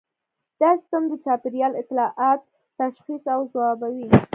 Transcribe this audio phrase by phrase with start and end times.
[0.59, 2.41] دا سیستم د چاپیریال اطلاعات
[2.79, 4.07] تشخیص او ځوابوي